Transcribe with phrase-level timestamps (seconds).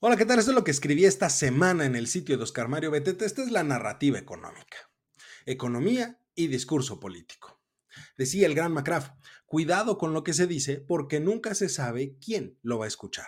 [0.00, 0.38] Hola, ¿qué tal?
[0.38, 3.24] Esto es lo que escribí esta semana en el sitio de Oscar Mario Betete.
[3.24, 4.76] Esta es la narrativa económica.
[5.44, 7.60] Economía y discurso político.
[8.16, 9.12] Decía el gran McCraft,
[9.44, 13.26] cuidado con lo que se dice porque nunca se sabe quién lo va a escuchar.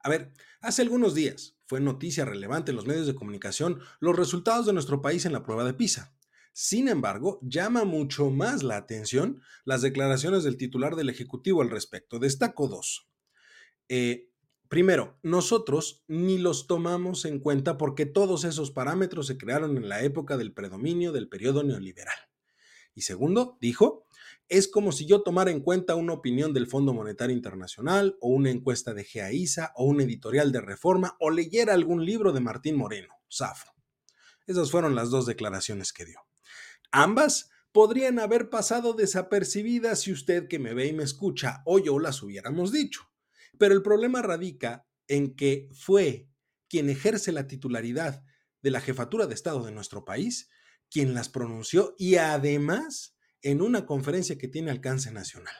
[0.00, 4.64] A ver, hace algunos días fue noticia relevante en los medios de comunicación los resultados
[4.64, 6.16] de nuestro país en la prueba de PISA.
[6.54, 12.18] Sin embargo, llama mucho más la atención las declaraciones del titular del Ejecutivo al respecto.
[12.18, 13.10] Destaco dos.
[13.90, 14.30] Eh,
[14.74, 20.02] Primero, nosotros ni los tomamos en cuenta porque todos esos parámetros se crearon en la
[20.02, 22.16] época del predominio del periodo neoliberal.
[22.92, 24.08] Y segundo, dijo,
[24.48, 28.50] es como si yo tomara en cuenta una opinión del Fondo Monetario Internacional o una
[28.50, 33.14] encuesta de GAISA o un editorial de Reforma o leyera algún libro de Martín Moreno,
[33.28, 33.72] Safo.
[34.48, 36.18] Esas fueron las dos declaraciones que dio.
[36.90, 42.00] Ambas podrían haber pasado desapercibidas si usted que me ve y me escucha o yo
[42.00, 43.13] las hubiéramos dicho.
[43.58, 46.28] Pero el problema radica en que fue
[46.68, 48.24] quien ejerce la titularidad
[48.62, 50.48] de la jefatura de Estado de nuestro país
[50.90, 55.54] quien las pronunció y además en una conferencia que tiene alcance nacional.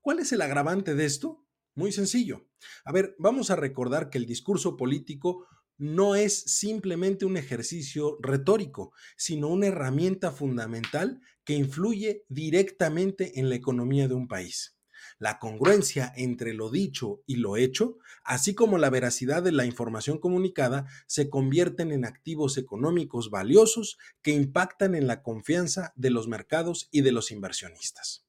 [0.00, 1.44] ¿Cuál es el agravante de esto?
[1.74, 2.48] Muy sencillo.
[2.84, 5.46] A ver, vamos a recordar que el discurso político
[5.78, 13.56] no es simplemente un ejercicio retórico, sino una herramienta fundamental que influye directamente en la
[13.56, 14.76] economía de un país
[15.22, 20.18] la congruencia entre lo dicho y lo hecho, así como la veracidad de la información
[20.18, 26.88] comunicada, se convierten en activos económicos valiosos que impactan en la confianza de los mercados
[26.90, 28.26] y de los inversionistas.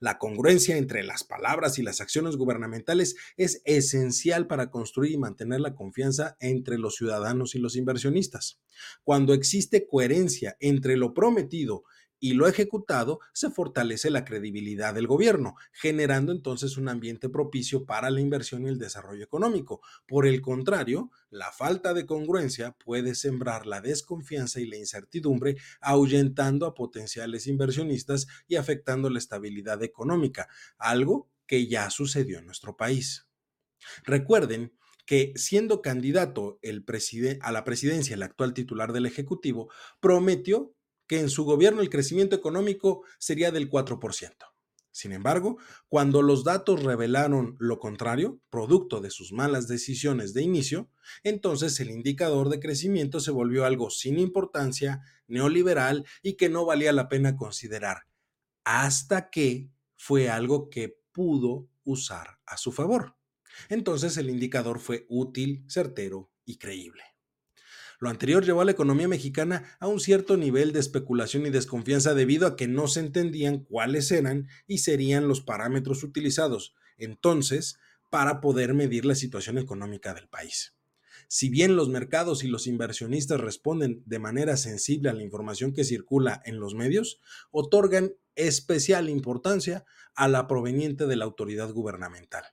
[0.00, 5.60] La congruencia entre las palabras y las acciones gubernamentales es esencial para construir y mantener
[5.60, 8.58] la confianza entre los ciudadanos y los inversionistas.
[9.04, 11.84] Cuando existe coherencia entre lo prometido
[12.22, 18.10] y lo ejecutado, se fortalece la credibilidad del gobierno, generando entonces un ambiente propicio para
[18.10, 19.80] la inversión y el desarrollo económico.
[20.06, 26.66] Por el contrario, la falta de congruencia puede sembrar la desconfianza y la incertidumbre, ahuyentando
[26.66, 33.26] a potenciales inversionistas y afectando la estabilidad económica, algo que ya sucedió en nuestro país.
[34.04, 34.72] Recuerden
[35.06, 40.76] que siendo candidato a la presidencia el actual titular del Ejecutivo, prometió
[41.06, 44.52] que en su gobierno el crecimiento económico sería del 4%.
[44.92, 45.56] Sin embargo,
[45.88, 50.90] cuando los datos revelaron lo contrario, producto de sus malas decisiones de inicio,
[51.22, 56.92] entonces el indicador de crecimiento se volvió algo sin importancia, neoliberal y que no valía
[56.92, 58.02] la pena considerar,
[58.64, 63.16] hasta que fue algo que pudo usar a su favor.
[63.70, 67.11] Entonces el indicador fue útil, certero y creíble.
[68.02, 72.14] Lo anterior llevó a la economía mexicana a un cierto nivel de especulación y desconfianza
[72.14, 77.78] debido a que no se entendían cuáles eran y serían los parámetros utilizados entonces
[78.10, 80.74] para poder medir la situación económica del país.
[81.28, 85.84] Si bien los mercados y los inversionistas responden de manera sensible a la información que
[85.84, 87.20] circula en los medios,
[87.52, 89.84] otorgan especial importancia
[90.16, 92.46] a la proveniente de la autoridad gubernamental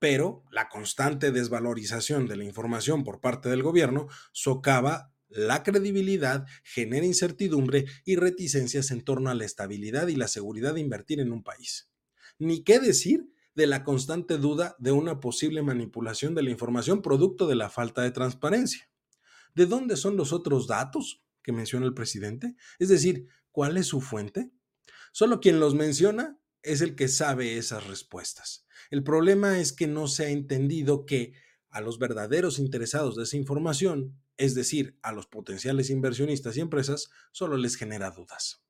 [0.00, 7.06] pero la constante desvalorización de la información por parte del gobierno socava la credibilidad, genera
[7.06, 11.44] incertidumbre y reticencias en torno a la estabilidad y la seguridad de invertir en un
[11.44, 11.88] país.
[12.38, 17.46] Ni qué decir de la constante duda de una posible manipulación de la información producto
[17.46, 18.90] de la falta de transparencia.
[19.54, 22.56] ¿De dónde son los otros datos que menciona el presidente?
[22.78, 24.50] Es decir, ¿cuál es su fuente?
[25.12, 28.66] Solo quien los menciona es el que sabe esas respuestas.
[28.90, 31.34] El problema es que no se ha entendido que
[31.70, 37.10] a los verdaderos interesados de esa información, es decir, a los potenciales inversionistas y empresas,
[37.32, 38.62] solo les genera dudas.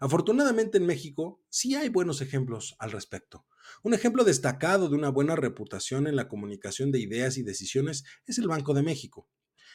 [0.00, 3.46] Afortunadamente en México sí hay buenos ejemplos al respecto.
[3.82, 8.38] Un ejemplo destacado de una buena reputación en la comunicación de ideas y decisiones es
[8.38, 9.28] el Banco de México.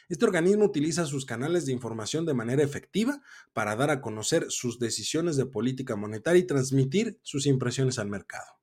[0.08, 3.20] Este organismo utiliza sus canales de información de manera efectiva
[3.52, 8.57] para dar a conocer sus decisiones de política monetaria y transmitir sus impresiones al mercado.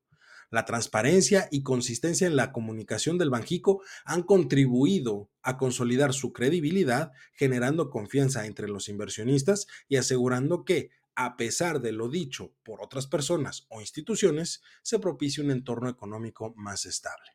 [0.52, 7.12] La transparencia y consistencia en la comunicación del Banjico han contribuido a consolidar su credibilidad,
[7.34, 13.08] generando confianza entre los inversionistas y asegurando que, a pesar de lo dicho por otras
[13.08, 17.32] personas o instituciones, se propicie un entorno económico más estable.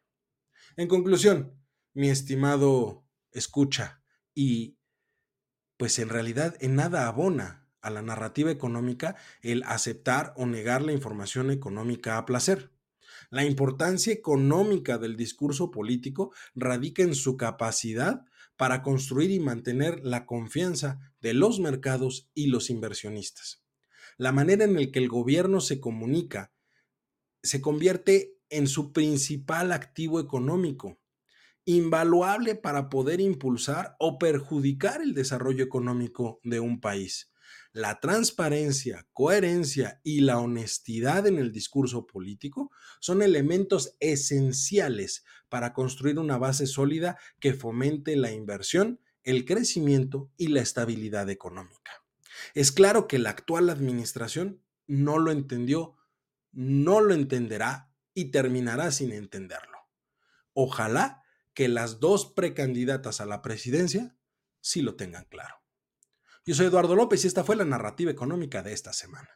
[0.76, 1.54] En conclusión,
[1.94, 4.02] mi estimado escucha,
[4.34, 4.78] y
[5.76, 10.92] pues en realidad en nada abona a la narrativa económica el aceptar o negar la
[10.92, 12.70] información económica a placer.
[13.30, 18.24] La importancia económica del discurso político radica en su capacidad
[18.56, 23.62] para construir y mantener la confianza de los mercados y los inversionistas.
[24.18, 26.52] La manera en la que el gobierno se comunica
[27.42, 31.00] se convierte en su principal activo económico
[31.64, 37.29] invaluable para poder impulsar o perjudicar el desarrollo económico de un país.
[37.72, 46.18] La transparencia, coherencia y la honestidad en el discurso político son elementos esenciales para construir
[46.18, 51.92] una base sólida que fomente la inversión, el crecimiento y la estabilidad económica.
[52.54, 55.96] Es claro que la actual administración no lo entendió,
[56.50, 59.78] no lo entenderá y terminará sin entenderlo.
[60.54, 61.22] Ojalá
[61.54, 64.16] que las dos precandidatas a la presidencia
[64.60, 65.59] sí lo tengan claro.
[66.44, 69.28] Yo soy Eduardo López y esta fue la narrativa económica de esta semana.